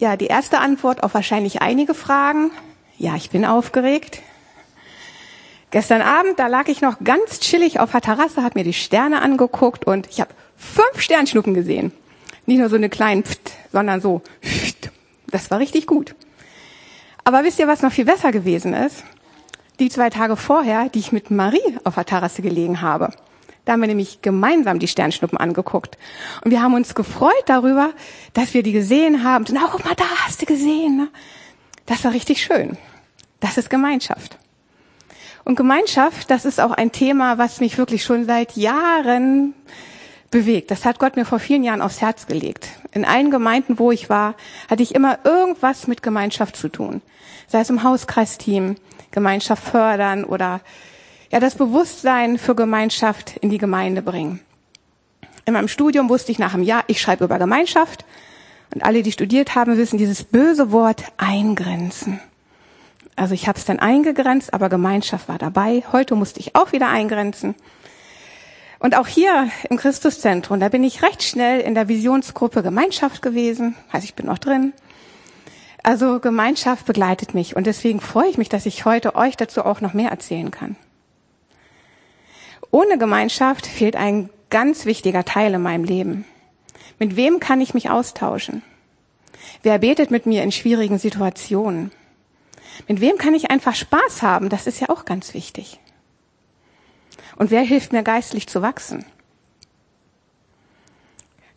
[0.00, 2.52] Ja, die erste Antwort auf wahrscheinlich einige Fragen.
[2.96, 4.22] Ja, ich bin aufgeregt.
[5.70, 9.20] Gestern Abend, da lag ich noch ganz chillig auf der Terrasse, habe mir die Sterne
[9.20, 11.92] angeguckt und ich habe fünf Sternschnuppen gesehen.
[12.46, 14.90] Nicht nur so eine kleinen Pft, sondern so Pft.
[15.26, 16.14] Das war richtig gut.
[17.24, 19.04] Aber wisst ihr, was noch viel besser gewesen ist?
[19.80, 23.10] Die zwei Tage vorher, die ich mit Marie auf der Terrasse gelegen habe.
[23.64, 25.98] Da haben wir nämlich gemeinsam die Sternschnuppen angeguckt.
[26.44, 27.90] Und wir haben uns gefreut darüber,
[28.32, 29.44] dass wir die gesehen haben.
[29.52, 30.96] Na, guck mal, da hast du gesehen.
[30.96, 31.08] Ne?
[31.86, 32.78] Das war richtig schön.
[33.40, 34.38] Das ist Gemeinschaft.
[35.44, 39.54] Und Gemeinschaft, das ist auch ein Thema, was mich wirklich schon seit Jahren
[40.30, 40.70] bewegt.
[40.70, 42.68] Das hat Gott mir vor vielen Jahren aufs Herz gelegt.
[42.92, 44.34] In allen Gemeinden, wo ich war,
[44.68, 47.02] hatte ich immer irgendwas mit Gemeinschaft zu tun.
[47.48, 48.76] Sei es im Hauskreisteam,
[49.10, 50.60] Gemeinschaft fördern oder
[51.30, 54.40] ja, das Bewusstsein für Gemeinschaft in die Gemeinde bringen.
[55.44, 58.04] In meinem Studium wusste ich nach einem Jahr, ich schreibe über Gemeinschaft.
[58.74, 62.20] Und alle, die studiert haben, wissen dieses böse Wort eingrenzen.
[63.16, 65.82] Also ich habe es dann eingegrenzt, aber Gemeinschaft war dabei.
[65.92, 67.54] Heute musste ich auch wieder eingrenzen.
[68.78, 73.76] Und auch hier im Christuszentrum, da bin ich recht schnell in der Visionsgruppe Gemeinschaft gewesen.
[73.92, 74.72] Also ich bin noch drin.
[75.82, 79.80] Also Gemeinschaft begleitet mich und deswegen freue ich mich, dass ich heute euch dazu auch
[79.80, 80.76] noch mehr erzählen kann.
[82.70, 86.24] Ohne Gemeinschaft fehlt ein ganz wichtiger Teil in meinem Leben.
[86.98, 88.62] Mit wem kann ich mich austauschen?
[89.62, 91.90] Wer betet mit mir in schwierigen Situationen?
[92.88, 94.48] Mit wem kann ich einfach Spaß haben?
[94.48, 95.80] Das ist ja auch ganz wichtig.
[97.36, 99.04] Und wer hilft mir geistlich zu wachsen?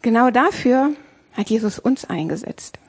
[0.02, 0.92] Genau dafür
[1.34, 2.80] hat Jesus uns eingesetzt.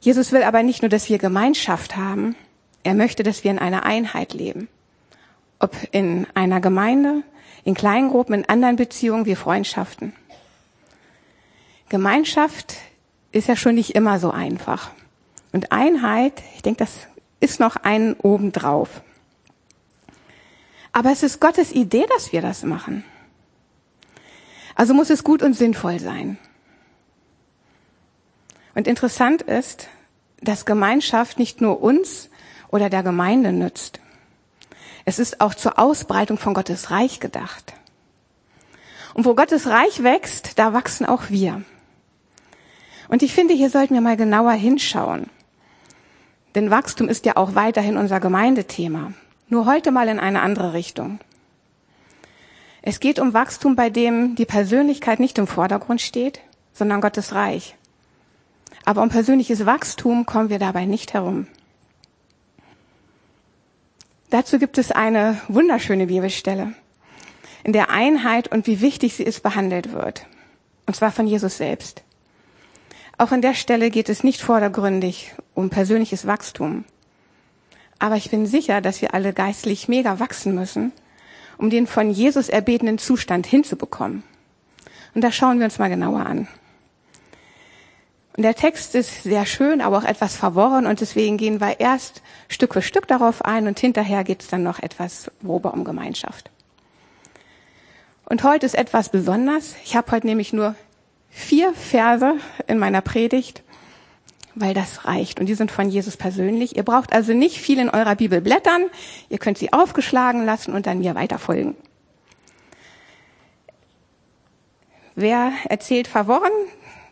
[0.00, 2.36] Jesus will aber nicht nur, dass wir Gemeinschaft haben,
[2.84, 4.68] er möchte, dass wir in einer Einheit leben.
[5.58, 7.22] Ob in einer Gemeinde,
[7.64, 10.12] in Kleingruppen, in anderen Beziehungen wie Freundschaften.
[11.88, 12.76] Gemeinschaft
[13.32, 14.90] ist ja schon nicht immer so einfach.
[15.52, 16.92] Und Einheit, ich denke, das
[17.40, 19.02] ist noch ein obendrauf.
[20.92, 23.04] Aber es ist Gottes Idee, dass wir das machen.
[24.74, 26.38] Also muss es gut und sinnvoll sein.
[28.74, 29.88] Und interessant ist,
[30.40, 32.28] dass Gemeinschaft nicht nur uns
[32.68, 34.00] oder der Gemeinde nützt.
[35.06, 37.74] Es ist auch zur Ausbreitung von Gottes Reich gedacht.
[39.14, 41.62] Und wo Gottes Reich wächst, da wachsen auch wir.
[43.08, 45.30] Und ich finde, hier sollten wir mal genauer hinschauen.
[46.56, 49.12] Denn Wachstum ist ja auch weiterhin unser Gemeindethema.
[49.48, 51.20] Nur heute mal in eine andere Richtung.
[52.82, 56.40] Es geht um Wachstum, bei dem die Persönlichkeit nicht im Vordergrund steht,
[56.72, 57.76] sondern Gottes Reich.
[58.84, 61.46] Aber um persönliches Wachstum kommen wir dabei nicht herum.
[64.30, 66.72] Dazu gibt es eine wunderschöne Bibelstelle,
[67.62, 70.26] in der Einheit und wie wichtig sie ist behandelt wird.
[70.86, 72.02] Und zwar von Jesus selbst.
[73.18, 76.84] Auch an der Stelle geht es nicht vordergründig um persönliches Wachstum,
[77.98, 80.92] aber ich bin sicher, dass wir alle geistlich mega wachsen müssen,
[81.56, 84.22] um den von Jesus erbetenen Zustand hinzubekommen.
[85.14, 86.46] Und da schauen wir uns mal genauer an.
[88.36, 92.22] Und der Text ist sehr schön, aber auch etwas verworren und deswegen gehen wir erst
[92.48, 96.50] Stück für Stück darauf ein und hinterher geht es dann noch etwas grober um Gemeinschaft.
[98.26, 99.74] Und heute ist etwas besonders.
[99.84, 100.74] Ich habe heute nämlich nur
[101.30, 102.34] vier Verse
[102.66, 103.62] in meiner Predigt
[104.56, 105.38] weil das reicht.
[105.38, 106.76] Und die sind von Jesus persönlich.
[106.76, 108.86] Ihr braucht also nicht viel in eurer Bibel blättern.
[109.28, 111.76] Ihr könnt sie aufgeschlagen lassen und dann mir weiterfolgen.
[115.14, 116.52] Wer erzählt verworren?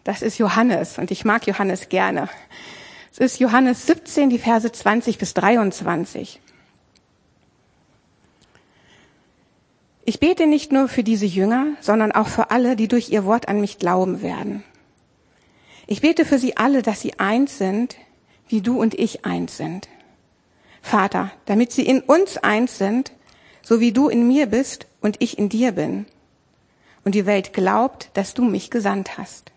[0.04, 2.28] Das ist Johannes und ich mag Johannes gerne.
[3.10, 6.40] Es ist Johannes 17, die Verse 20 bis 23.
[10.04, 13.48] Ich bete nicht nur für diese Jünger, sondern auch für alle, die durch ihr Wort
[13.48, 14.62] an mich glauben werden.
[15.86, 17.96] Ich bete für sie alle, dass sie eins sind,
[18.46, 19.88] wie du und ich eins sind.
[20.82, 23.12] Vater, damit sie in uns eins sind,
[23.62, 26.04] so wie du in mir bist und ich in dir bin.
[27.04, 29.53] Und die Welt glaubt, dass du mich gesandt hast.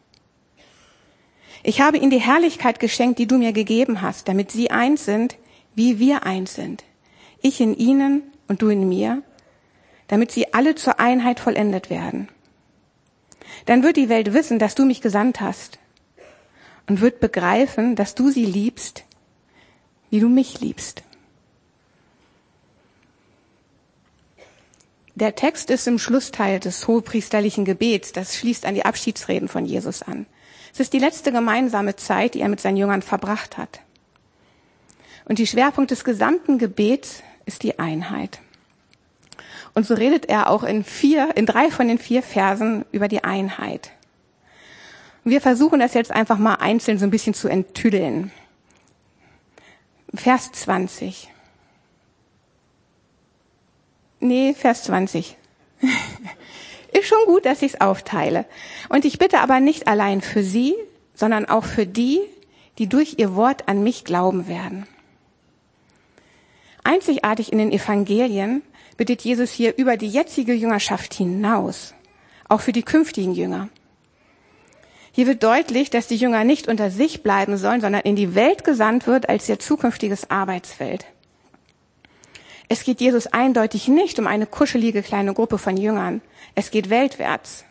[1.68, 5.36] Ich habe ihnen die Herrlichkeit geschenkt, die du mir gegeben hast, damit sie eins sind,
[5.76, 6.86] wie wir eins sind.
[7.42, 9.22] Ich in ihnen und du in mir,
[10.08, 12.30] damit sie alle zur Einheit vollendet werden.
[13.66, 15.78] Dann wird die Welt wissen, dass du mich gesandt hast
[16.88, 19.04] und wird begreifen, dass du sie liebst,
[20.10, 21.04] wie du mich liebst.
[25.16, 28.14] Der Text ist im Schlussteil des hohepriesterlichen Gebets.
[28.14, 30.28] Das schließt an die Abschiedsreden von Jesus an.
[30.78, 33.80] Es ist die letzte gemeinsame Zeit, die er mit seinen Jüngern verbracht hat.
[35.26, 38.38] Und die Schwerpunkt des gesamten Gebets ist die Einheit.
[39.74, 43.24] Und so redet er auch in vier, in drei von den vier Versen über die
[43.24, 43.90] Einheit.
[45.24, 48.32] wir versuchen das jetzt einfach mal einzeln so ein bisschen zu enttüdeln.
[50.14, 51.34] Vers 20.
[54.20, 55.38] Nee, Vers 20.
[57.08, 58.44] Schon gut, dass ich es aufteile.
[58.90, 60.76] Und ich bitte aber nicht allein für Sie,
[61.14, 62.20] sondern auch für die,
[62.80, 64.86] die durch ihr Wort an mich glauben werden.
[66.84, 68.62] Einzigartig in den Evangelien
[68.98, 71.94] bittet Jesus hier über die jetzige Jüngerschaft hinaus,
[72.50, 73.70] auch für die künftigen Jünger.
[75.14, 78.66] Hier wird deutlich, dass die Jünger nicht unter sich bleiben sollen, sondern in die Welt
[78.66, 81.06] gesandt wird als ihr zukünftiges Arbeitsfeld.
[82.70, 86.22] Es geht Jesus eindeutig nicht um eine kuschelige kleine Gruppe von Jüngern.
[86.54, 87.64] Es geht weltwärts.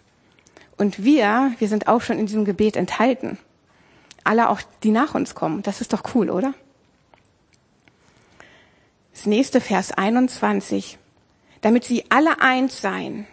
[0.79, 3.39] Und wir, wir sind auch schon in diesem Gebet enthalten.
[4.25, 5.63] Alle auch, die nach uns kommen.
[5.63, 6.55] Das ist doch cool, oder?
[9.13, 10.99] Das nächste Vers 21.
[11.61, 13.27] Damit sie alle eins seien,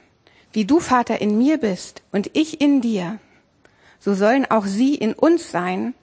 [0.54, 3.20] wie du Vater in mir bist und ich in dir,
[4.00, 5.94] so sollen auch sie in uns sein,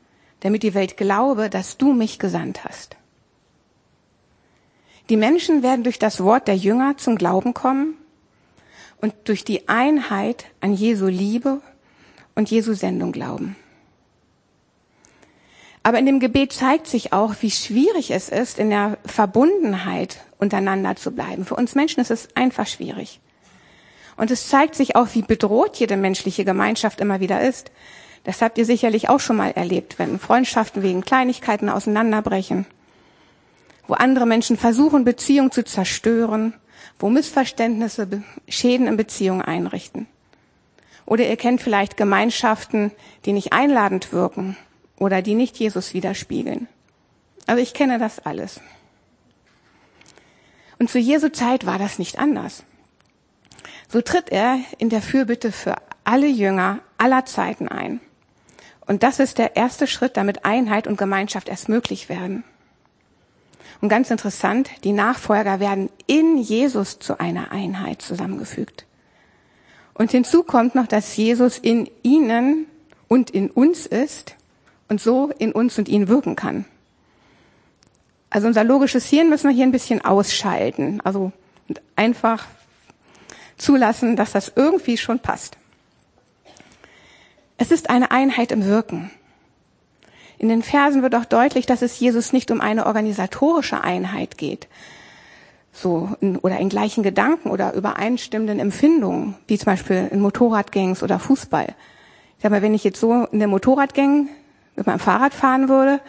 [0.41, 2.97] damit die Welt glaube, dass du mich gesandt hast.
[5.11, 7.97] Die Menschen werden durch das Wort der Jünger zum Glauben kommen
[9.01, 11.61] und durch die Einheit an Jesu Liebe
[12.37, 13.57] und Jesu Sendung glauben.
[15.83, 20.95] Aber in dem Gebet zeigt sich auch, wie schwierig es ist, in der Verbundenheit untereinander
[20.95, 21.45] zu bleiben.
[21.45, 23.19] Für uns Menschen ist es einfach schwierig.
[24.17, 27.73] Und es zeigt sich auch, wie bedroht jede menschliche Gemeinschaft immer wieder ist.
[28.23, 32.67] Das habt ihr sicherlich auch schon mal erlebt, wenn Freundschaften wegen Kleinigkeiten auseinanderbrechen
[33.91, 36.55] wo andere Menschen versuchen, Beziehungen zu zerstören,
[37.01, 40.07] wo Missverständnisse Schäden in Beziehungen einrichten.
[41.07, 42.93] Oder ihr kennt vielleicht Gemeinschaften,
[43.25, 44.57] die nicht einladend wirken
[44.97, 46.69] oder die nicht Jesus widerspiegeln.
[47.49, 48.61] Also ich kenne das alles.
[50.79, 52.63] Und zu Jesu Zeit war das nicht anders.
[53.89, 57.99] So tritt er in der Fürbitte für alle Jünger aller Zeiten ein.
[58.87, 62.45] Und das ist der erste Schritt, damit Einheit und Gemeinschaft erst möglich werden.
[63.81, 68.87] Und ganz interessant, die Nachfolger werden in Jesus zu einer Einheit zusammengefügt.
[69.95, 72.67] Und hinzu kommt noch, dass Jesus in ihnen
[73.09, 74.37] und in uns ist
[74.89, 76.65] und so in uns und ihnen wirken kann.
[78.31, 81.01] Also unser logisches Hirn müssen wir hier ein bisschen ausschalten.
[81.03, 81.33] Also
[81.97, 82.47] einfach
[83.57, 85.59] zulassen, dass das irgendwie schon passt.
[87.59, 89.11] Es ist eine Einheit im Wirken.
[90.41, 94.69] In den Versen wird auch deutlich, dass es Jesus nicht um eine organisatorische Einheit geht.
[95.71, 101.19] So, in, oder in gleichen Gedanken oder übereinstimmenden Empfindungen, wie zum Beispiel in Motorradgangs oder
[101.19, 101.67] Fußball.
[102.39, 104.31] Ich sag mal, wenn ich jetzt so in der Motorradgang
[104.77, 106.01] mit meinem Fahrrad fahren würde,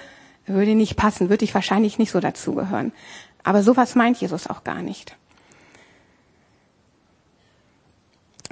[0.45, 2.93] würde nicht passen, würde ich wahrscheinlich nicht so dazugehören.
[3.43, 5.17] Aber sowas meint Jesus auch gar nicht.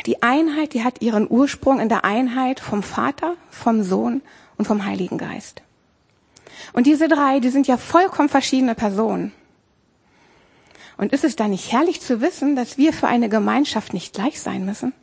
[0.06, 4.22] Die Einheit, die hat ihren Ursprung in der Einheit vom Vater, vom Sohn
[4.58, 5.62] und vom Heiligen Geist.
[6.74, 9.32] Und diese drei, die sind ja vollkommen verschiedene Personen.
[10.98, 14.42] Und ist es da nicht herrlich zu wissen, dass wir für eine Gemeinschaft nicht gleich
[14.42, 14.94] sein müssen?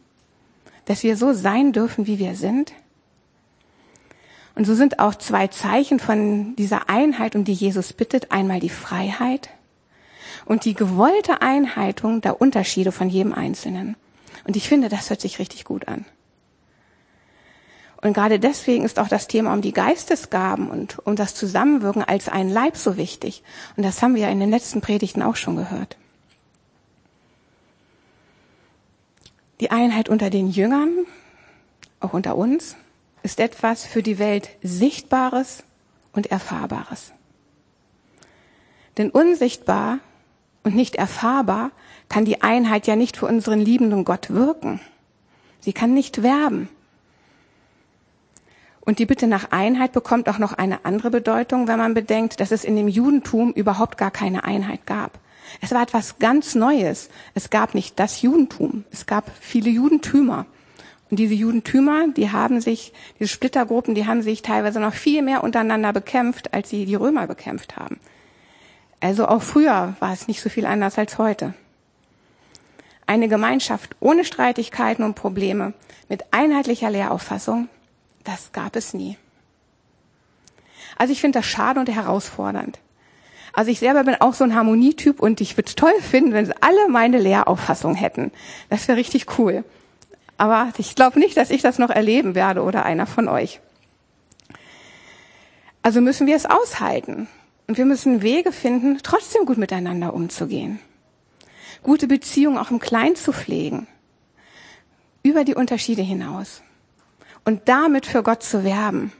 [0.84, 2.72] Dass wir so sein dürfen, wie wir sind?
[4.54, 8.70] Und so sind auch zwei Zeichen von dieser Einheit, um die Jesus bittet, einmal die
[8.70, 9.50] Freiheit
[10.46, 13.96] und die gewollte Einhaltung der Unterschiede von jedem Einzelnen.
[14.44, 16.06] Und ich finde, das hört sich richtig gut an.
[18.06, 22.28] Und gerade deswegen ist auch das Thema um die Geistesgaben und um das Zusammenwirken als
[22.28, 23.42] ein Leib so wichtig.
[23.76, 25.96] Und das haben wir ja in den letzten Predigten auch schon gehört.
[29.58, 30.98] Die Einheit unter den Jüngern,
[31.98, 32.76] auch unter uns,
[33.24, 35.64] ist etwas für die Welt Sichtbares
[36.12, 37.10] und Erfahrbares.
[38.98, 39.98] Denn unsichtbar
[40.62, 41.72] und nicht erfahrbar
[42.08, 44.78] kann die Einheit ja nicht für unseren liebenden Gott wirken.
[45.58, 46.68] Sie kann nicht werben.
[48.86, 52.52] Und die Bitte nach Einheit bekommt auch noch eine andere Bedeutung, wenn man bedenkt, dass
[52.52, 55.18] es in dem Judentum überhaupt gar keine Einheit gab.
[55.60, 57.10] Es war etwas ganz Neues.
[57.34, 58.84] Es gab nicht das Judentum.
[58.92, 60.46] Es gab viele Judentümer.
[61.10, 65.42] Und diese Judentümer, die haben sich, diese Splittergruppen, die haben sich teilweise noch viel mehr
[65.42, 67.98] untereinander bekämpft, als sie die Römer bekämpft haben.
[69.00, 71.54] Also auch früher war es nicht so viel anders als heute.
[73.06, 75.74] Eine Gemeinschaft ohne Streitigkeiten und Probleme,
[76.08, 77.68] mit einheitlicher Lehrauffassung,
[78.26, 79.16] das gab es nie.
[80.96, 82.78] Also ich finde das schade und herausfordernd.
[83.52, 86.46] Also ich selber bin auch so ein Harmonietyp und ich würde es toll finden, wenn
[86.46, 88.32] sie alle meine Lehrauffassung hätten.
[88.68, 89.64] Das wäre richtig cool.
[90.36, 93.60] Aber ich glaube nicht, dass ich das noch erleben werde oder einer von euch.
[95.82, 97.28] Also müssen wir es aushalten.
[97.66, 100.78] Und wir müssen Wege finden, trotzdem gut miteinander umzugehen.
[101.82, 103.86] Gute Beziehungen auch im Kleinen zu pflegen.
[105.22, 106.62] Über die Unterschiede hinaus
[107.46, 109.12] und damit für Gott zu werben.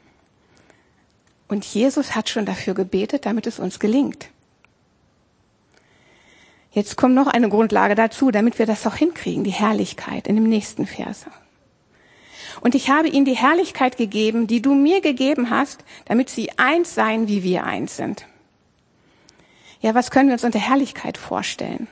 [1.49, 4.28] Und Jesus hat schon dafür gebetet, damit es uns gelingt.
[6.73, 10.49] Jetzt kommt noch eine Grundlage dazu, damit wir das auch hinkriegen, die Herrlichkeit in dem
[10.49, 11.25] nächsten Vers.
[12.61, 16.95] Und ich habe ihnen die Herrlichkeit gegeben, die du mir gegeben hast, damit sie eins
[16.95, 18.26] seien, wie wir eins sind.
[19.80, 21.87] Ja, was können wir uns unter Herrlichkeit vorstellen?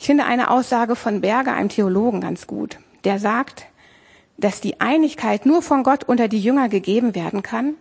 [0.00, 2.78] Ich finde eine Aussage von Berger, einem Theologen, ganz gut.
[3.04, 3.66] Der sagt,
[4.38, 7.74] dass die Einigkeit nur von Gott unter die Jünger gegeben werden kann,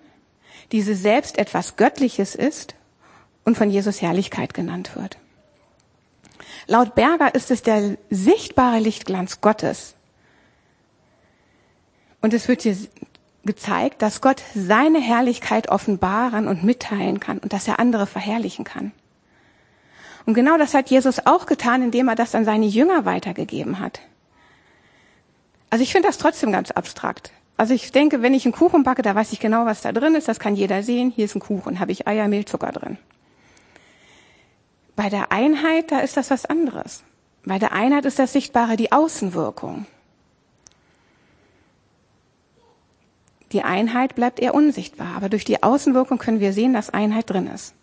[0.71, 2.75] diese selbst etwas Göttliches ist
[3.43, 5.17] und von Jesus Herrlichkeit genannt wird.
[6.67, 9.95] Laut Berger ist es der sichtbare Lichtglanz Gottes.
[12.21, 12.75] Und es wird hier
[13.43, 18.91] gezeigt, dass Gott seine Herrlichkeit offenbaren und mitteilen kann und dass er andere verherrlichen kann.
[20.25, 23.99] Und genau das hat Jesus auch getan, indem er das an seine Jünger weitergegeben hat.
[25.75, 27.33] Also ich finde das trotzdem ganz abstrakt.
[27.57, 30.15] Also ich denke, wenn ich einen Kuchen backe, da weiß ich genau, was da drin
[30.15, 30.29] ist.
[30.29, 31.11] Das kann jeder sehen.
[31.13, 32.97] Hier ist ein Kuchen, habe ich Eier, Mehl, Zucker drin.
[34.95, 37.03] Bei der Einheit, da ist das was anderes.
[37.43, 39.85] Bei der Einheit ist das Sichtbare die Außenwirkung.
[43.51, 47.47] Die Einheit bleibt eher unsichtbar, aber durch die Außenwirkung können wir sehen, dass Einheit drin
[47.47, 47.75] ist.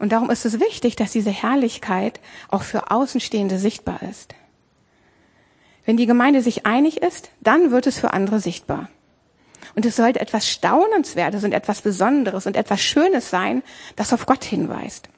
[0.00, 2.18] Und darum ist es wichtig, dass diese Herrlichkeit
[2.48, 4.34] auch für Außenstehende sichtbar ist.
[5.84, 8.88] Wenn die Gemeinde sich einig ist, dann wird es für andere sichtbar.
[9.74, 13.62] Und es sollte etwas Staunenswertes und etwas Besonderes und etwas Schönes sein,
[13.96, 15.08] das auf Gott hinweist.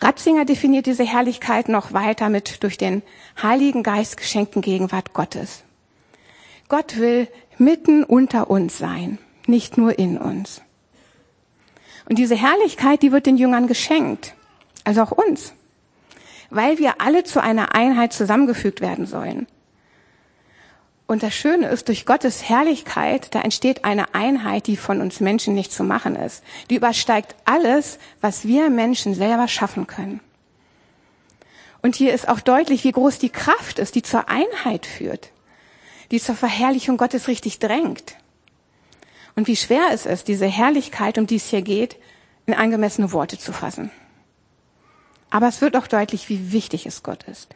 [0.00, 3.02] Ratzinger definiert diese Herrlichkeit noch weiter mit durch den
[3.42, 5.64] Heiligen Geist geschenkten Gegenwart Gottes.
[6.68, 7.26] Gott will
[7.56, 10.62] mitten unter uns sein, nicht nur in uns.
[12.08, 14.34] Und diese Herrlichkeit, die wird den Jüngern geschenkt,
[14.84, 15.52] also auch uns
[16.50, 19.46] weil wir alle zu einer Einheit zusammengefügt werden sollen.
[21.06, 25.54] Und das Schöne ist, durch Gottes Herrlichkeit, da entsteht eine Einheit, die von uns Menschen
[25.54, 26.44] nicht zu machen ist.
[26.68, 30.20] Die übersteigt alles, was wir Menschen selber schaffen können.
[31.80, 35.30] Und hier ist auch deutlich, wie groß die Kraft ist, die zur Einheit führt,
[36.10, 38.16] die zur Verherrlichung Gottes richtig drängt.
[39.34, 41.96] Und wie schwer es ist, diese Herrlichkeit, um die es hier geht,
[42.44, 43.90] in angemessene Worte zu fassen.
[45.30, 47.54] Aber es wird auch deutlich, wie wichtig es Gott ist.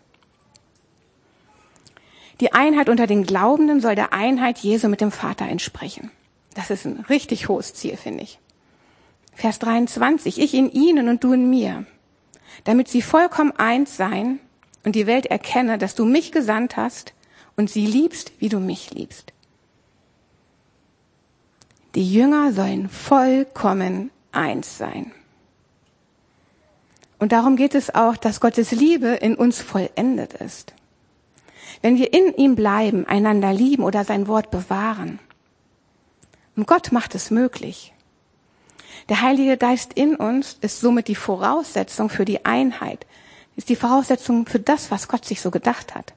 [2.41, 6.11] Die Einheit unter den Glaubenden soll der Einheit Jesu mit dem Vater entsprechen.
[6.55, 8.38] Das ist ein richtig hohes Ziel, finde ich.
[9.35, 10.41] Vers 23.
[10.41, 11.87] Ich in ihnen und du in mir,
[12.64, 14.41] damit sie vollkommen eins sein
[14.85, 17.14] und die Welt erkenne, dass du mich gesandt hast
[17.57, 19.33] und sie liebst, wie du mich liebst.
[21.95, 25.12] Die Jünger sollen vollkommen eins sein.
[27.23, 30.75] Und darum geht es auch, dass Gottes Liebe in uns vollendet ist.
[31.81, 35.21] Wenn wir in ihm bleiben, einander lieben oder sein Wort bewahren.
[36.57, 37.95] Und Gott macht es möglich.
[39.09, 43.07] Der Heilige Geist in uns ist somit die Voraussetzung für die Einheit,
[43.55, 46.14] ist die Voraussetzung für das, was Gott sich so gedacht hat.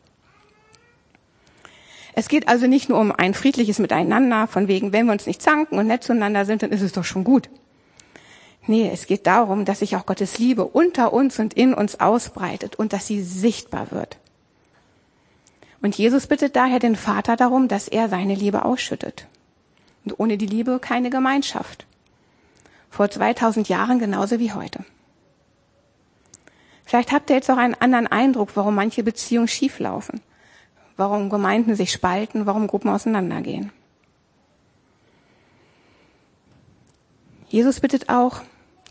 [2.16, 5.44] Es geht also nicht nur um ein friedliches Miteinander, von wegen, wenn wir uns nicht
[5.44, 7.48] zanken und nett zueinander sind, dann ist es doch schon gut.
[8.68, 12.76] Nee, es geht darum, dass sich auch Gottes Liebe unter uns und in uns ausbreitet
[12.76, 14.18] und dass sie sichtbar wird.
[15.82, 19.28] Und Jesus bittet daher den Vater darum, dass er seine Liebe ausschüttet.
[20.04, 21.86] Und ohne die Liebe keine Gemeinschaft.
[22.90, 24.84] Vor 2000 Jahren genauso wie heute.
[26.86, 30.22] Vielleicht habt ihr jetzt auch einen anderen Eindruck, warum manche Beziehungen schieflaufen,
[30.98, 33.72] warum Gemeinden sich spalten, warum Gruppen auseinandergehen.
[37.48, 38.42] Jesus bittet auch,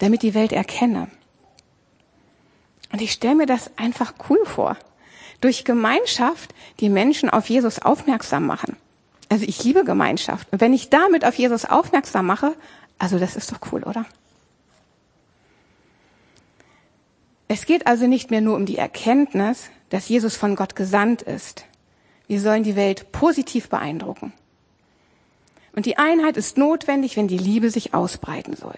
[0.04, 1.08] damit die Welt erkenne.
[2.92, 4.76] Und ich stelle mir das einfach cool vor.
[5.40, 8.76] Durch Gemeinschaft die Menschen auf Jesus aufmerksam machen.
[9.30, 10.46] Also ich liebe Gemeinschaft.
[10.52, 12.54] Und wenn ich damit auf Jesus aufmerksam mache,
[12.99, 14.04] also das ist doch cool, oder?
[17.49, 21.64] Es geht also nicht mehr nur um die Erkenntnis, dass Jesus von Gott gesandt ist.
[22.26, 24.34] Wir sollen die Welt positiv beeindrucken.
[25.75, 28.76] Und die Einheit ist notwendig, wenn die Liebe sich ausbreiten soll.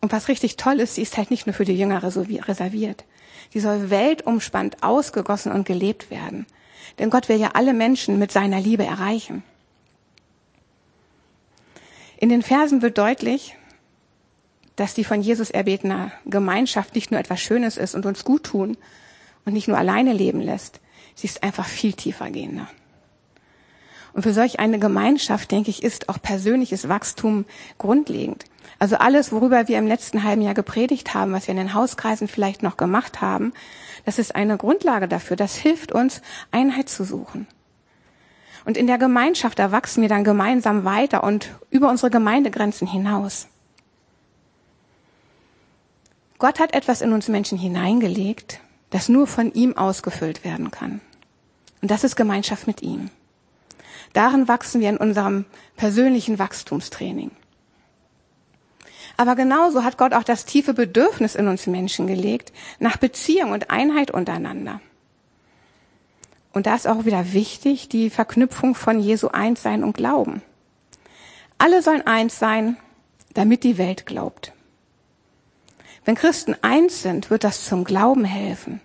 [0.00, 3.04] Und was richtig toll ist, sie ist halt nicht nur für die Jünger reserviert.
[3.52, 6.46] Sie soll weltumspannt ausgegossen und gelebt werden.
[6.98, 9.42] Denn Gott will ja alle Menschen mit seiner Liebe erreichen.
[12.18, 13.56] In den Versen wird deutlich,
[14.76, 18.76] dass die von Jesus erbetene Gemeinschaft nicht nur etwas Schönes ist und uns gut tun
[19.44, 20.80] und nicht nur alleine leben lässt.
[21.14, 22.68] Sie ist einfach viel tiefer gehender.
[24.12, 27.44] Und für solch eine Gemeinschaft, denke ich, ist auch persönliches Wachstum
[27.76, 28.44] grundlegend.
[28.78, 32.28] Also alles, worüber wir im letzten halben Jahr gepredigt haben, was wir in den Hauskreisen
[32.28, 33.52] vielleicht noch gemacht haben,
[34.04, 35.36] das ist eine Grundlage dafür.
[35.36, 37.46] Das hilft uns, Einheit zu suchen.
[38.64, 43.48] Und in der Gemeinschaft, da wachsen wir dann gemeinsam weiter und über unsere Gemeindegrenzen hinaus.
[46.38, 51.00] Gott hat etwas in uns Menschen hineingelegt, das nur von ihm ausgefüllt werden kann.
[51.80, 53.10] Und das ist Gemeinschaft mit ihm.
[54.12, 57.30] Darin wachsen wir in unserem persönlichen Wachstumstraining.
[59.16, 63.70] Aber genauso hat Gott auch das tiefe Bedürfnis in uns Menschen gelegt nach Beziehung und
[63.70, 64.80] Einheit untereinander.
[66.52, 70.42] Und da ist auch wieder wichtig die Verknüpfung von Jesu Einssein und Glauben.
[71.58, 72.76] Alle sollen eins sein,
[73.34, 74.52] damit die Welt glaubt.
[76.04, 78.80] Wenn Christen eins sind, wird das zum Glauben helfen.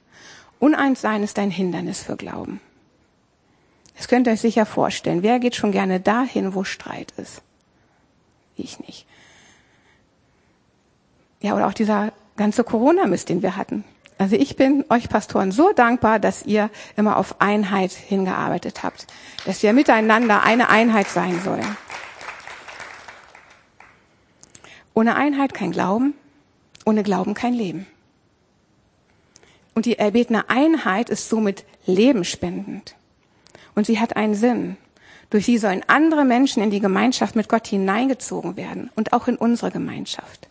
[0.59, 2.59] Uneins sein ist ein Hindernis für Glauben.
[3.95, 5.23] Das könnt ihr euch sicher vorstellen.
[5.23, 7.41] Wer geht schon gerne dahin, wo Streit ist?
[8.55, 9.05] Ich nicht.
[11.41, 13.83] Ja, oder auch dieser ganze Corona-Mist, den wir hatten.
[14.17, 19.07] Also ich bin euch Pastoren so dankbar, dass ihr immer auf Einheit hingearbeitet habt,
[19.45, 21.75] dass wir miteinander eine Einheit sein sollen.
[24.93, 26.13] Ohne Einheit kein Glauben,
[26.85, 27.87] ohne Glauben kein Leben.
[29.73, 32.95] Und die erbetene Einheit ist somit lebenspendend.
[33.73, 34.77] Und sie hat einen Sinn.
[35.31, 39.37] Durch sie sollen andere Menschen in die Gemeinschaft mit Gott hineingezogen werden und auch in
[39.37, 40.50] unsere Gemeinschaft.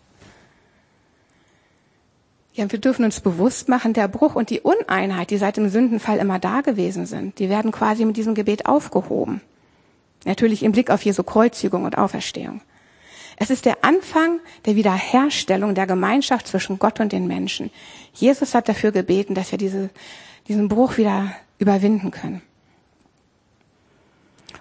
[2.52, 6.19] Ja, wir dürfen uns bewusst machen, der Bruch und die Uneinheit, die seit dem Sündenfall
[6.19, 9.40] immer da gewesen sind, die werden quasi mit diesem Gebet aufgehoben.
[10.25, 12.61] Natürlich im Blick auf Jesu Kreuzigung und Auferstehung.
[13.37, 17.71] Es ist der Anfang der Wiederherstellung der Gemeinschaft zwischen Gott und den Menschen.
[18.12, 19.88] Jesus hat dafür gebeten, dass wir diese,
[20.47, 22.42] diesen Bruch wieder überwinden können.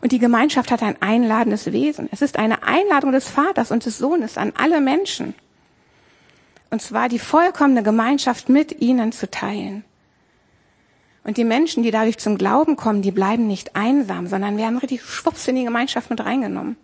[0.01, 2.07] Und die Gemeinschaft hat ein einladendes Wesen.
[2.11, 5.33] Es ist eine Einladung des Vaters und des Sohnes an alle Menschen.
[6.69, 9.83] Und zwar die vollkommene Gemeinschaft mit ihnen zu teilen.
[11.23, 15.03] Und die Menschen, die dadurch zum Glauben kommen, die bleiben nicht einsam, sondern werden richtig
[15.03, 16.77] schwupps in die Gemeinschaft mit reingenommen.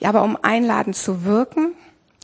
[0.00, 1.72] Ja, aber um einladend zu wirken,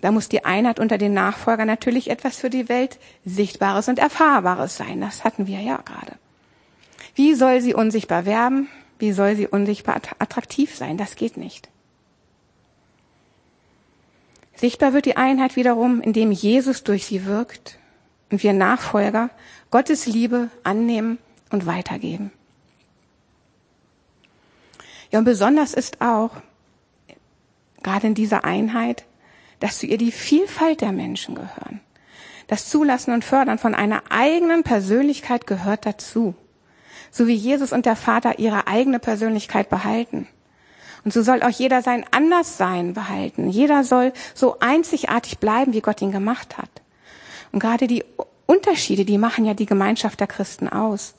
[0.02, 4.76] da muss die Einheit unter den Nachfolgern natürlich etwas für die Welt Sichtbares und Erfahrbares
[4.76, 5.00] sein.
[5.00, 6.12] Das hatten wir ja gerade.
[7.14, 8.68] Wie soll sie unsichtbar werben?
[8.98, 10.96] Wie soll sie unsichtbar attraktiv sein?
[10.96, 11.68] Das geht nicht.
[14.62, 17.80] Sichtbar wird die Einheit wiederum, indem Jesus durch sie wirkt
[18.30, 19.28] und wir Nachfolger
[19.72, 21.18] Gottes Liebe annehmen
[21.50, 22.30] und weitergeben.
[25.10, 26.30] Ja, und besonders ist auch,
[27.82, 29.04] gerade in dieser Einheit,
[29.58, 31.80] dass zu ihr die Vielfalt der Menschen gehören.
[32.46, 36.36] Das Zulassen und Fördern von einer eigenen Persönlichkeit gehört dazu.
[37.10, 40.28] So wie Jesus und der Vater ihre eigene Persönlichkeit behalten.
[41.04, 43.48] Und so soll auch jeder sein Anderssein behalten.
[43.48, 46.70] Jeder soll so einzigartig bleiben, wie Gott ihn gemacht hat.
[47.50, 48.04] Und gerade die
[48.46, 51.14] Unterschiede, die machen ja die Gemeinschaft der Christen aus.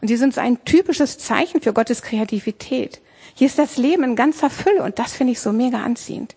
[0.00, 3.00] Und die sind so ein typisches Zeichen für Gottes Kreativität.
[3.34, 6.34] Hier ist das Leben in ganzer Fülle und das finde ich so mega anziehend.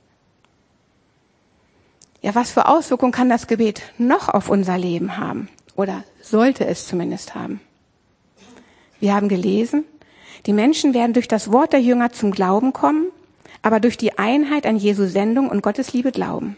[2.22, 5.50] Ja, was für Auswirkungen kann das Gebet noch auf unser Leben haben?
[5.76, 7.62] Oder sollte es zumindest haben?
[9.00, 9.86] Wir haben gelesen,
[10.46, 13.08] die Menschen werden durch das Wort der Jünger zum Glauben kommen,
[13.62, 16.58] aber durch die Einheit an Jesu Sendung und Gottes Liebe glauben.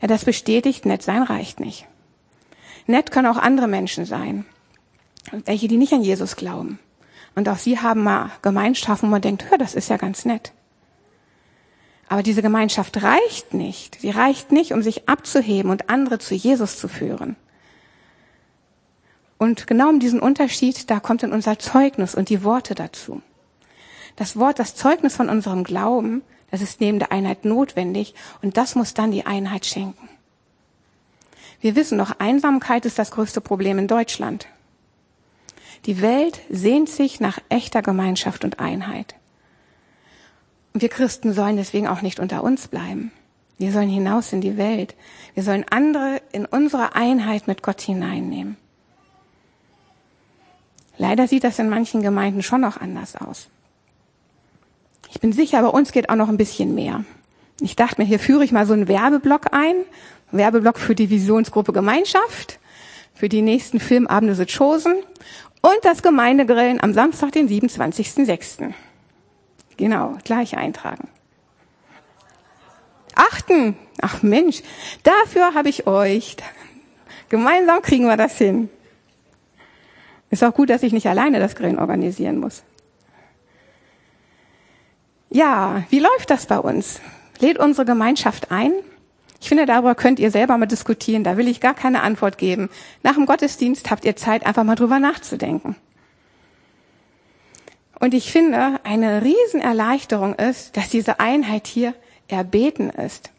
[0.00, 1.86] Ja, das bestätigt, nett sein reicht nicht.
[2.86, 4.44] Nett können auch andere Menschen sein,
[5.44, 6.78] welche, die nicht an Jesus glauben.
[7.34, 10.52] Und auch sie haben mal Gemeinschaft, wo man denkt, hör, das ist ja ganz nett.
[12.08, 14.00] Aber diese Gemeinschaft reicht nicht.
[14.00, 17.36] Sie reicht nicht, um sich abzuheben und andere zu Jesus zu führen.
[19.38, 23.22] Und genau um diesen Unterschied, da kommt in unser Zeugnis und die Worte dazu.
[24.16, 28.74] Das Wort, das Zeugnis von unserem Glauben, das ist neben der Einheit notwendig und das
[28.74, 30.08] muss dann die Einheit schenken.
[31.60, 34.48] Wir wissen noch, Einsamkeit ist das größte Problem in Deutschland.
[35.86, 39.14] Die Welt sehnt sich nach echter Gemeinschaft und Einheit.
[40.72, 43.12] Und wir Christen sollen deswegen auch nicht unter uns bleiben.
[43.58, 44.94] Wir sollen hinaus in die Welt.
[45.34, 48.56] Wir sollen andere in unsere Einheit mit Gott hineinnehmen.
[50.98, 53.48] Leider sieht das in manchen Gemeinden schon noch anders aus.
[55.10, 57.04] Ich bin sicher, bei uns geht auch noch ein bisschen mehr.
[57.60, 59.76] Ich dachte mir, hier führe ich mal so einen Werbeblock ein.
[60.30, 62.58] Werbeblock für die Visionsgruppe Gemeinschaft,
[63.14, 64.94] für die nächsten Filmabende The Chosen
[65.62, 68.74] und das Gemeindegrillen am Samstag, den 27.06.
[69.78, 71.08] Genau, gleich eintragen.
[73.14, 73.76] Achten.
[74.00, 74.62] Ach Mensch,
[75.02, 76.36] dafür habe ich euch.
[77.28, 78.68] Gemeinsam kriegen wir das hin.
[80.30, 82.62] Ist auch gut, dass ich nicht alleine das Grillen organisieren muss.
[85.30, 87.00] Ja, wie läuft das bei uns?
[87.40, 88.72] lädt unsere Gemeinschaft ein.
[89.40, 91.24] Ich finde, darüber könnt ihr selber mal diskutieren.
[91.24, 92.68] Da will ich gar keine Antwort geben.
[93.02, 95.76] Nach dem Gottesdienst habt ihr Zeit, einfach mal drüber nachzudenken.
[98.00, 101.94] Und ich finde, eine Riesenerleichterung ist, dass diese Einheit hier
[102.28, 103.30] erbeten ist.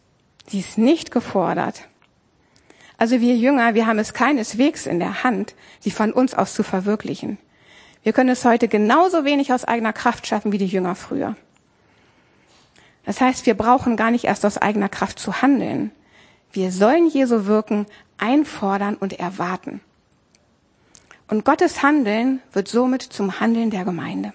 [0.48, 1.89] Sie ist nicht gefordert.
[3.00, 6.64] Also wir Jünger, wir haben es keineswegs in der Hand, sie von uns aus zu
[6.64, 7.38] verwirklichen.
[8.04, 11.38] Wir können es heute genauso wenig aus eigener Kraft schaffen wie die Jünger früher.
[13.06, 15.92] Das heißt, wir brauchen gar nicht erst aus eigener Kraft zu handeln.
[16.52, 17.86] Wir sollen Jesu wirken,
[18.18, 19.80] einfordern und erwarten.
[21.30, 24.34] Und Gottes Handeln wird somit zum Handeln der Gemeinde.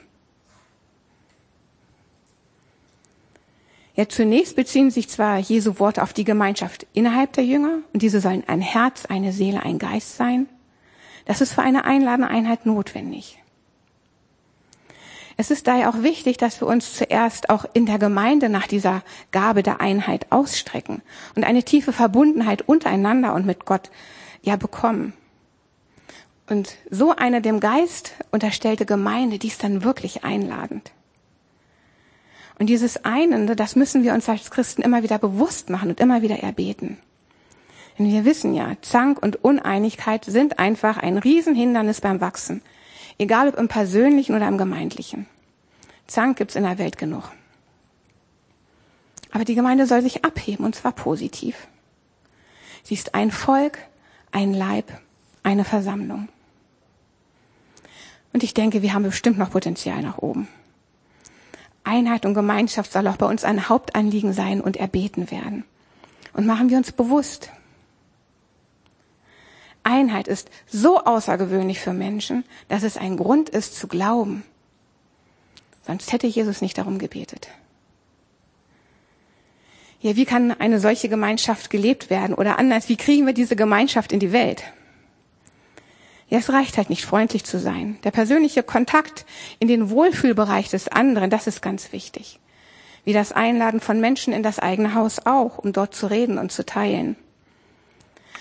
[3.96, 8.20] Ja, zunächst beziehen sich zwar Jesu Worte auf die Gemeinschaft innerhalb der Jünger und diese
[8.20, 10.48] sollen ein Herz, eine Seele, ein Geist sein.
[11.26, 13.38] Das ist für eine einladende Einheit notwendig.
[15.37, 19.02] Es ist daher auch wichtig, dass wir uns zuerst auch in der Gemeinde nach dieser
[19.33, 21.02] Gabe der Einheit ausstrecken
[21.35, 23.90] und eine tiefe Verbundenheit untereinander und mit Gott
[24.42, 25.12] ja bekommen.
[26.48, 30.92] Und so eine dem Geist unterstellte Gemeinde, die ist dann wirklich einladend.
[32.58, 36.22] Und dieses Einende, das müssen wir uns als Christen immer wieder bewusst machen und immer
[36.22, 36.98] wieder erbeten.
[37.98, 42.62] Denn wir wissen ja, Zank und Uneinigkeit sind einfach ein Riesenhindernis beim Wachsen.
[43.18, 45.26] Egal ob im persönlichen oder im gemeindlichen.
[46.06, 47.30] Zank gibt's in der Welt genug.
[49.30, 51.68] Aber die Gemeinde soll sich abheben und zwar positiv.
[52.82, 53.78] Sie ist ein Volk,
[54.30, 54.92] ein Leib,
[55.42, 56.28] eine Versammlung.
[58.32, 60.48] Und ich denke, wir haben bestimmt noch Potenzial nach oben.
[61.84, 65.64] Einheit und Gemeinschaft soll auch bei uns ein Hauptanliegen sein und erbeten werden.
[66.32, 67.50] Und machen wir uns bewusst.
[69.84, 74.42] Einheit ist so außergewöhnlich für Menschen, dass es ein Grund ist zu glauben.
[75.86, 77.48] Sonst hätte Jesus nicht darum gebetet.
[80.00, 82.34] Ja, wie kann eine solche Gemeinschaft gelebt werden?
[82.34, 84.64] Oder anders, wie kriegen wir diese Gemeinschaft in die Welt?
[86.28, 87.98] Ja, es reicht halt nicht, freundlich zu sein.
[88.04, 89.26] Der persönliche Kontakt
[89.58, 92.40] in den Wohlfühlbereich des anderen, das ist ganz wichtig.
[93.04, 96.50] Wie das Einladen von Menschen in das eigene Haus auch, um dort zu reden und
[96.50, 97.16] zu teilen.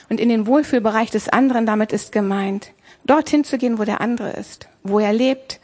[0.09, 2.71] Und in den Wohlfühlbereich des anderen, damit ist gemeint,
[3.03, 5.59] dorthin zu gehen, wo der andere ist, wo er lebt,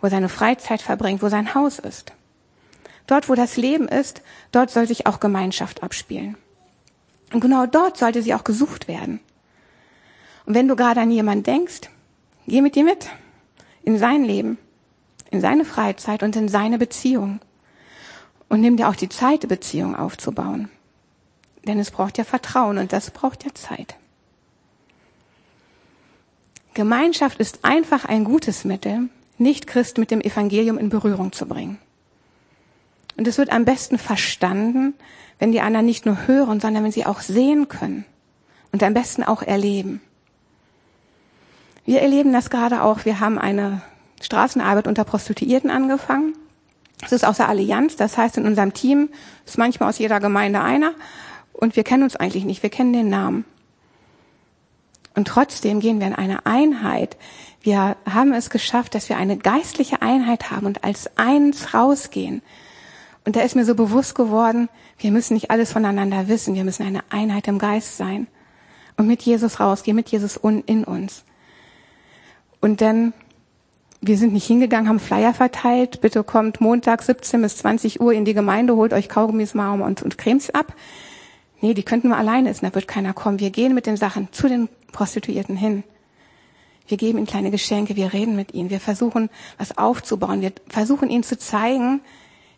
[0.00, 2.12] wo seine Freizeit verbringt, wo sein Haus ist.
[3.06, 6.36] Dort, wo das Leben ist, dort soll sich auch Gemeinschaft abspielen.
[7.32, 9.20] Und genau dort sollte sie auch gesucht werden.
[10.44, 11.82] Und wenn du gerade an jemanden denkst,
[12.46, 13.08] geh mit dir mit.
[13.82, 14.58] In sein Leben,
[15.30, 17.40] in seine Freizeit und in seine Beziehung.
[18.48, 20.68] Und nimm dir auch die Zeit, die Beziehung aufzubauen.
[21.66, 23.96] Denn es braucht ja Vertrauen und das braucht ja Zeit.
[26.74, 31.78] Gemeinschaft ist einfach ein gutes Mittel, nicht Christ mit dem Evangelium in Berührung zu bringen.
[33.16, 34.94] Und es wird am besten verstanden,
[35.38, 38.04] wenn die anderen nicht nur hören, sondern wenn sie auch sehen können
[38.72, 40.00] und am besten auch erleben.
[41.84, 43.04] Wir erleben das gerade auch.
[43.04, 43.82] Wir haben eine
[44.20, 46.34] Straßenarbeit unter Prostituierten angefangen.
[47.04, 49.08] Es ist aus der Allianz, das heißt in unserem Team
[49.44, 50.92] ist manchmal aus jeder Gemeinde einer
[51.52, 53.44] und wir kennen uns eigentlich nicht, wir kennen den Namen.
[55.14, 57.16] Und trotzdem gehen wir in eine Einheit.
[57.60, 62.40] Wir haben es geschafft, dass wir eine geistliche Einheit haben und als eins rausgehen.
[63.24, 64.68] Und da ist mir so bewusst geworden,
[64.98, 68.26] wir müssen nicht alles voneinander wissen, wir müssen eine Einheit im Geist sein
[68.96, 71.24] und mit Jesus rausgehen, mit Jesus in uns.
[72.62, 73.12] Und dann,
[74.00, 76.00] wir sind nicht hingegangen, haben Flyer verteilt.
[76.00, 80.00] Bitte kommt Montag 17 bis 20 Uhr in die Gemeinde, holt euch Kaugummis, Marm und,
[80.02, 80.72] und Cremes ab.
[81.60, 83.40] Nee, die könnten wir alleine essen, da wird keiner kommen.
[83.40, 85.82] Wir gehen mit den Sachen zu den Prostituierten hin.
[86.86, 91.10] Wir geben ihnen kleine Geschenke, wir reden mit ihnen, wir versuchen, was aufzubauen, wir versuchen
[91.10, 92.00] ihnen zu zeigen,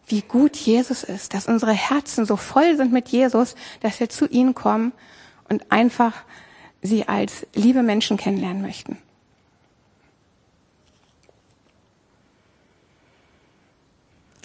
[0.07, 4.27] wie gut Jesus ist, dass unsere Herzen so voll sind mit Jesus, dass wir zu
[4.27, 4.93] ihnen kommen
[5.49, 6.13] und einfach
[6.83, 8.99] sie als liebe Menschen kennenlernen möchten.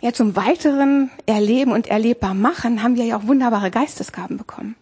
[0.01, 4.75] Ja, zum weiteren Erleben und erlebbar machen haben wir ja auch wunderbare Geistesgaben bekommen.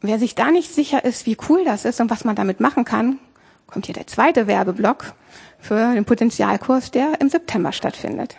[0.00, 2.84] Wer sich da nicht sicher ist, wie cool das ist und was man damit machen
[2.84, 3.18] kann,
[3.66, 5.12] kommt hier der zweite Werbeblock
[5.58, 8.36] für den Potenzialkurs, der im September stattfindet.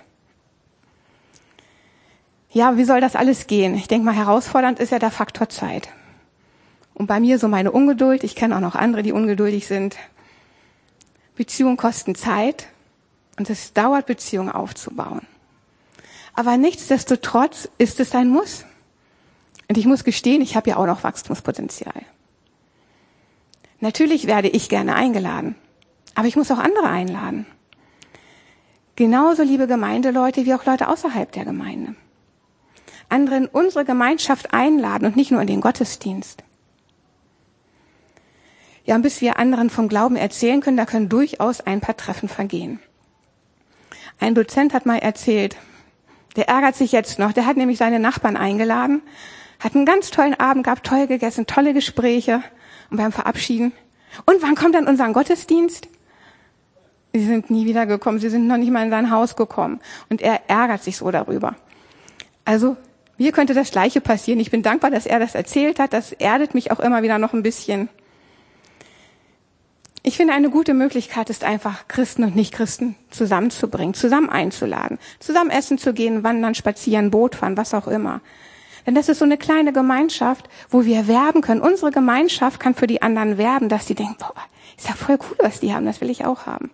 [2.52, 3.76] Ja, wie soll das alles gehen?
[3.76, 5.90] Ich denke mal, herausfordernd ist ja der Faktor Zeit.
[6.96, 8.24] Und bei mir so meine Ungeduld.
[8.24, 9.98] Ich kenne auch noch andere, die ungeduldig sind.
[11.36, 12.68] Beziehungen kosten Zeit
[13.40, 15.22] und es dauert, Beziehungen aufzubauen.
[16.36, 18.66] Aber nichtsdestotrotz ist es ein Muss.
[19.68, 22.04] Und ich muss gestehen, ich habe ja auch noch Wachstumspotenzial.
[23.80, 25.56] Natürlich werde ich gerne eingeladen,
[26.16, 27.46] aber ich muss auch andere einladen.
[28.96, 31.96] Genauso liebe Gemeindeleute wie auch Leute außerhalb der Gemeinde.
[33.08, 36.44] andere in unsere Gemeinschaft einladen und nicht nur in den Gottesdienst.
[38.86, 42.30] Ja, und bis wir anderen vom Glauben erzählen können, da können durchaus ein paar Treffen
[42.30, 42.80] vergehen.
[44.20, 45.56] Ein Dozent hat mal erzählt,
[46.36, 49.02] der ärgert sich jetzt noch, der hat nämlich seine Nachbarn eingeladen,
[49.60, 52.44] hat einen ganz tollen Abend gehabt, toll gegessen, tolle Gespräche
[52.90, 53.72] und beim Verabschieden.
[54.26, 55.88] Und wann kommt dann unser Gottesdienst?
[57.14, 59.80] Sie sind nie wieder gekommen, sie sind noch nicht mal in sein Haus gekommen.
[60.10, 61.56] Und er ärgert sich so darüber.
[62.46, 62.78] Also,
[63.18, 64.40] mir könnte das Gleiche passieren.
[64.40, 65.94] Ich bin dankbar, dass er das erzählt hat.
[65.94, 67.90] Das erdet mich auch immer wieder noch ein bisschen.
[70.02, 75.78] Ich finde, eine gute Möglichkeit ist einfach, Christen und Nichtchristen zusammenzubringen, zusammen einzuladen, zusammen essen
[75.78, 78.22] zu gehen, wandern, spazieren, Boot fahren, was auch immer.
[78.86, 81.62] Denn das ist so eine kleine Gemeinschaft, wo wir werben können.
[81.62, 84.34] Unsere Gemeinschaft kann für die anderen werben, dass sie denken, boah,
[84.78, 86.72] ist ja voll cool, was die haben, das will ich auch haben.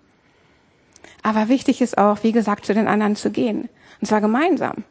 [1.23, 3.69] Aber wichtig ist auch, wie gesagt, zu den anderen zu gehen.
[3.99, 4.83] Und zwar gemeinsam.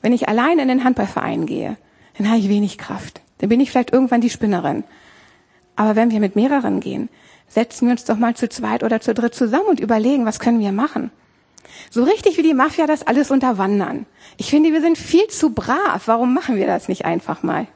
[0.00, 1.76] Wenn ich allein in den Handballverein gehe,
[2.16, 3.20] dann habe ich wenig Kraft.
[3.38, 4.84] Dann bin ich vielleicht irgendwann die Spinnerin.
[5.74, 7.08] Aber wenn wir mit mehreren gehen,
[7.52, 10.60] setzen wir uns doch mal zu zweit oder zu dritt zusammen und überlegen, was können
[10.60, 11.10] wir machen.
[11.90, 14.06] So richtig wie die Mafia das alles unterwandern.
[14.38, 16.02] Ich finde, wir sind viel zu brav.
[16.06, 17.66] Warum machen wir das nicht einfach mal?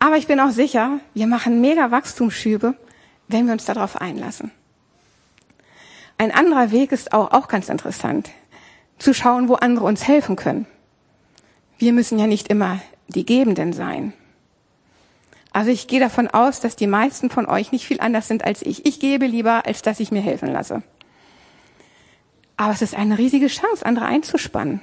[0.00, 2.74] Aber ich bin auch sicher, wir machen mega Wachstumsschübe,
[3.28, 4.50] wenn wir uns darauf einlassen.
[6.18, 8.30] Ein anderer Weg ist auch, auch ganz interessant,
[8.98, 10.66] zu schauen, wo andere uns helfen können.
[11.78, 14.12] Wir müssen ja nicht immer die Gebenden sein.
[15.58, 18.62] Also ich gehe davon aus, dass die meisten von euch nicht viel anders sind als
[18.62, 18.86] ich.
[18.86, 20.84] Ich gebe lieber, als dass ich mir helfen lasse.
[22.56, 24.80] Aber es ist eine riesige Chance, andere einzuspannen.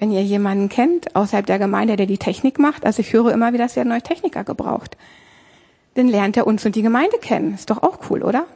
[0.00, 3.52] Wenn ihr jemanden kennt außerhalb der Gemeinde, der die Technik macht, also ich höre immer
[3.52, 4.96] wieder, dass er neue Techniker gebraucht,
[5.94, 7.54] dann lernt er uns und die Gemeinde kennen.
[7.54, 8.46] Ist doch auch cool, oder?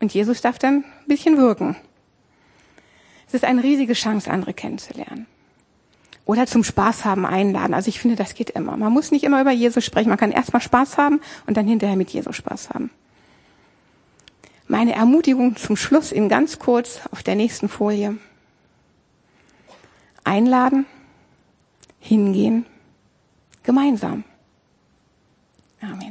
[0.00, 1.76] Und Jesus darf dann ein bisschen wirken.
[3.28, 5.26] Es ist eine riesige Chance, andere kennenzulernen.
[6.26, 7.72] Oder zum Spaß haben einladen.
[7.72, 8.76] Also ich finde, das geht immer.
[8.76, 10.08] Man muss nicht immer über Jesus sprechen.
[10.08, 12.90] Man kann erstmal Spaß haben und dann hinterher mit Jesus Spaß haben.
[14.66, 18.18] Meine Ermutigung zum Schluss in ganz kurz auf der nächsten Folie.
[20.24, 20.84] Einladen,
[22.00, 22.66] hingehen,
[23.62, 24.24] gemeinsam.
[25.80, 26.06] Amen.